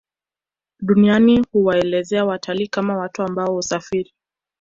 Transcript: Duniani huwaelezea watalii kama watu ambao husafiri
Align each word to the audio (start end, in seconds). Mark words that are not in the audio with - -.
Duniani 0.79 1.45
huwaelezea 1.51 2.25
watalii 2.25 2.67
kama 2.67 2.97
watu 2.97 3.21
ambao 3.23 3.53
husafiri 3.55 4.13